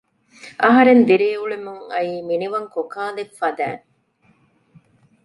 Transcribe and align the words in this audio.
އަހަރެން 0.63 1.01
ދިރިއުޅެމުން 1.07 1.83
އައީ 1.91 2.13
މިނިވަން 2.29 2.67
ކޮކާލެއް 2.75 3.33
ފަދައިން 3.39 3.85